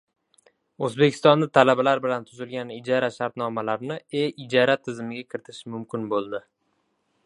[0.87, 6.47] O‘zbekistonda talabalar bilan tuzilgan ijara shartnomalarini E-ijara tizimiga kiritish mumkin bo‘ldi